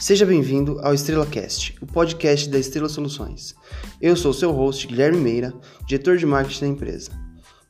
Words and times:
Seja 0.00 0.24
bem-vindo 0.24 0.80
ao 0.80 0.94
Estrela 0.94 1.26
Cast, 1.26 1.76
o 1.78 1.86
podcast 1.86 2.48
da 2.48 2.58
Estrela 2.58 2.88
Soluções. 2.88 3.54
Eu 4.00 4.16
sou 4.16 4.32
seu 4.32 4.50
host, 4.50 4.86
Guilherme 4.86 5.18
Meira, 5.18 5.52
diretor 5.86 6.16
de 6.16 6.24
marketing 6.24 6.60
da 6.60 6.68
empresa. 6.68 7.10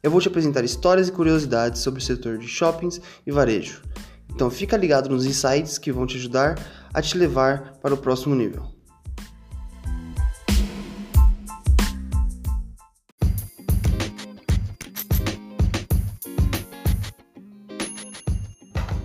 Eu 0.00 0.12
vou 0.12 0.20
te 0.20 0.28
apresentar 0.28 0.62
histórias 0.62 1.08
e 1.08 1.12
curiosidades 1.12 1.82
sobre 1.82 1.98
o 1.98 2.02
setor 2.02 2.38
de 2.38 2.46
shoppings 2.46 3.00
e 3.26 3.32
varejo. 3.32 3.82
Então 4.32 4.48
fica 4.48 4.76
ligado 4.76 5.10
nos 5.10 5.26
insights 5.26 5.76
que 5.76 5.90
vão 5.90 6.06
te 6.06 6.18
ajudar 6.18 6.56
a 6.94 7.02
te 7.02 7.18
levar 7.18 7.72
para 7.82 7.94
o 7.94 7.98
próximo 7.98 8.36
nível. 8.36 8.62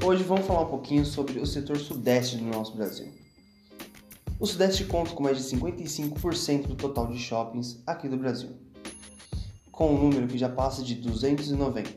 Hoje 0.05 0.23
vamos 0.23 0.45
falar 0.45 0.61
um 0.61 0.69
pouquinho 0.69 1.03
sobre 1.03 1.39
o 1.39 1.45
setor 1.47 1.79
sudeste 1.79 2.37
do 2.37 2.45
nosso 2.45 2.77
Brasil. 2.77 3.24
O 4.37 4.45
sudeste 4.45 4.83
conta 4.83 5.11
com 5.11 5.23
mais 5.23 5.37
de 5.37 5.55
55% 5.55 6.67
do 6.67 6.75
total 6.75 7.07
de 7.07 7.17
shoppings 7.17 7.81
aqui 7.87 8.09
do 8.09 8.17
Brasil, 8.17 8.49
com 9.71 9.95
um 9.95 9.97
número 9.97 10.27
que 10.27 10.37
já 10.37 10.49
passa 10.49 10.83
de 10.83 10.95
290 10.95 11.89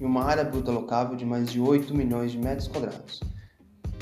e 0.00 0.04
uma 0.04 0.24
área 0.24 0.42
bruta 0.42 0.72
locável 0.72 1.14
de 1.14 1.26
mais 1.26 1.52
de 1.52 1.60
8 1.60 1.94
milhões 1.94 2.32
de 2.32 2.38
metros 2.38 2.66
quadrados. 2.66 3.20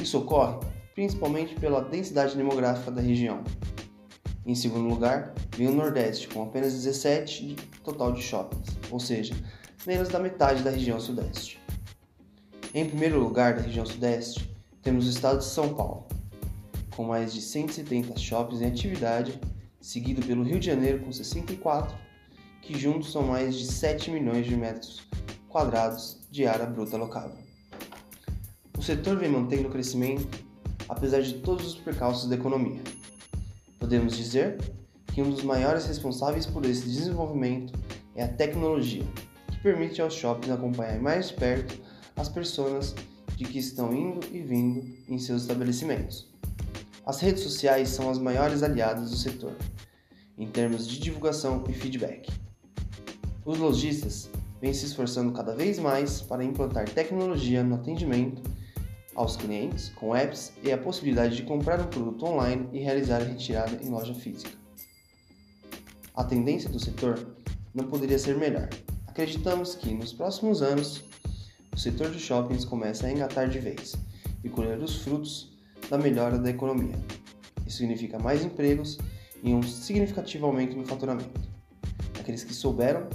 Isso 0.01 0.19
ocorre 0.19 0.61
principalmente 0.95 1.57
pela 1.57 1.83
densidade 1.83 2.37
demográfica 2.37 2.93
da 2.93 3.01
região. 3.01 3.43
Em 4.47 4.55
segundo 4.55 4.89
lugar, 4.89 5.35
vem 5.57 5.67
o 5.67 5.75
Nordeste, 5.75 6.29
com 6.29 6.45
apenas 6.45 6.73
17 6.73 7.47
de 7.47 7.57
total 7.83 8.13
de 8.13 8.23
shoppings, 8.23 8.69
ou 8.89 9.01
seja, 9.01 9.35
menos 9.85 10.09
da 10.09 10.21
metade 10.21 10.63
da 10.63 10.71
região 10.71 11.01
Sudeste. 11.01 11.61
Em 12.73 12.87
primeiro 12.87 13.19
lugar 13.19 13.57
da 13.57 13.63
região 13.63 13.85
Sudeste, 13.85 14.49
temos 14.81 15.09
o 15.09 15.11
estado 15.11 15.39
de 15.39 15.45
São 15.45 15.75
Paulo, 15.75 16.07
com 17.01 17.07
mais 17.07 17.33
de 17.33 17.41
170 17.41 18.19
shoppings 18.19 18.61
em 18.61 18.67
atividade, 18.67 19.41
seguido 19.81 20.21
pelo 20.21 20.43
Rio 20.43 20.61
de 20.61 20.67
Janeiro 20.67 21.01
com 21.01 21.11
64, 21.11 21.97
que 22.61 22.79
juntos 22.79 23.11
são 23.11 23.23
mais 23.23 23.57
de 23.57 23.65
7 23.65 24.11
milhões 24.11 24.45
de 24.45 24.55
metros 24.55 25.09
quadrados 25.49 26.19
de 26.31 26.47
área 26.47 26.67
bruta 26.67 26.99
locável. 26.99 27.39
O 28.77 28.83
setor 28.83 29.17
vem 29.17 29.31
mantendo 29.31 29.69
o 29.69 29.71
crescimento 29.71 30.29
apesar 30.91 31.23
de 31.23 31.39
todos 31.39 31.69
os 31.69 31.75
percalços 31.77 32.29
da 32.29 32.35
economia. 32.35 32.83
Podemos 33.79 34.15
dizer 34.15 34.59
que 35.07 35.23
um 35.23 35.31
dos 35.31 35.43
maiores 35.43 35.87
responsáveis 35.87 36.45
por 36.45 36.67
esse 36.67 36.83
desenvolvimento 36.83 37.73
é 38.15 38.25
a 38.25 38.29
tecnologia, 38.29 39.07
que 39.51 39.59
permite 39.63 40.03
aos 40.03 40.13
shoppings 40.13 40.53
acompanhar 40.53 41.01
mais 41.01 41.33
perto 41.33 41.81
as 42.15 42.29
pessoas 42.29 42.95
de 43.37 43.47
que 43.47 43.59
estão 43.59 43.91
indo 43.91 44.21
e 44.31 44.41
vindo 44.41 44.87
em 45.09 45.19
seus 45.19 45.43
estabelecimentos. 45.43 46.29
As 47.05 47.21
redes 47.21 47.43
sociais 47.43 47.89
são 47.89 48.11
as 48.11 48.19
maiores 48.19 48.63
aliadas 48.63 49.11
do 49.11 49.17
setor, 49.17 49.57
em 50.37 50.47
termos 50.47 50.87
de 50.87 50.99
divulgação 50.99 51.65
e 51.69 51.73
feedback. 51.73 52.31
Os 53.45 53.59
lojistas 53.59 54.31
vêm 54.61 54.73
se 54.75 54.85
esforçando 54.85 55.33
cada 55.33 55.55
vez 55.55 55.79
mais 55.79 56.21
para 56.21 56.45
implantar 56.45 56.89
tecnologia 56.89 57.65
no 57.65 57.77
atendimento 57.77 58.43
aos 59.15 59.37
clientes 59.37 59.89
com 59.97 60.15
apps 60.15 60.53
e 60.63 60.71
a 60.71 60.79
possibilidade 60.79 61.37
de 61.37 61.43
comprar 61.43 61.81
um 61.81 61.87
produto 61.87 62.25
online 62.27 62.69
e 62.73 62.79
realizar 62.79 63.23
a 63.23 63.25
retirada 63.25 63.83
em 63.83 63.89
loja 63.89 64.15
física. 64.15 64.53
A 66.15 66.23
tendência 66.23 66.69
do 66.69 66.79
setor 66.79 67.35
não 67.75 67.87
poderia 67.87 68.19
ser 68.19 68.37
melhor. 68.37 68.69
Acreditamos 69.07 69.75
que 69.75 69.93
nos 69.93 70.13
próximos 70.13 70.63
anos 70.63 71.03
o 71.75 71.79
setor 71.79 72.11
de 72.11 72.19
shoppings 72.19 72.65
começa 72.65 73.07
a 73.07 73.11
engatar 73.11 73.49
de 73.49 73.59
vez 73.59 73.95
e 74.45 74.49
colher 74.49 74.79
os 74.79 75.03
frutos 75.03 75.50
da 75.91 75.99
melhora 75.99 76.39
da 76.39 76.49
economia. 76.49 76.95
Isso 77.67 77.79
significa 77.79 78.19
mais 78.19 78.45
empregos 78.45 78.97
e 79.43 79.53
um 79.53 79.63
significativo 79.63 80.47
aumento 80.47 80.77
no 80.77 80.87
faturamento. 80.87 81.41
Aqueles 82.19 82.45
que 82.45 82.55
souberam 82.55 83.09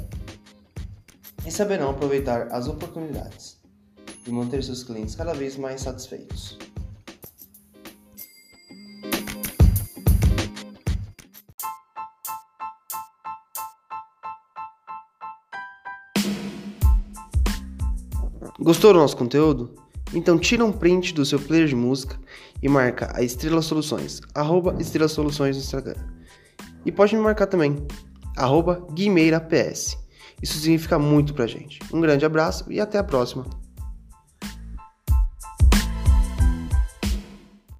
e 1.45 1.51
saberão 1.51 1.91
aproveitar 1.91 2.49
as 2.51 2.67
oportunidades 2.67 3.57
e 4.27 4.31
manter 4.31 4.61
seus 4.61 4.83
clientes 4.83 5.15
cada 5.15 5.33
vez 5.33 5.55
mais 5.55 5.81
satisfeitos. 5.81 6.57
Gostou 18.59 18.93
do 18.93 18.99
nosso 18.99 19.15
conteúdo? 19.15 19.84
Então 20.15 20.39
tira 20.39 20.63
um 20.63 20.71
print 20.71 21.13
do 21.13 21.25
seu 21.25 21.37
player 21.37 21.67
de 21.67 21.75
música 21.75 22.17
e 22.63 22.69
marca 22.69 23.11
a 23.13 23.21
Estrela 23.21 23.61
Soluções, 23.61 24.21
arroba 24.33 24.73
Estrela 24.79 25.09
Soluções 25.09 25.57
no 25.57 25.61
Instagram. 25.61 25.95
E 26.85 26.91
pode 26.91 27.13
me 27.13 27.21
marcar 27.21 27.47
também, 27.47 27.85
arroba 28.37 28.87
Guimeira 28.93 29.41
PS. 29.41 29.97
Isso 30.41 30.57
significa 30.57 30.97
muito 30.97 31.33
pra 31.33 31.45
gente. 31.45 31.79
Um 31.91 31.99
grande 31.99 32.25
abraço 32.25 32.71
e 32.71 32.79
até 32.79 32.97
a 32.97 33.03
próxima. 33.03 33.45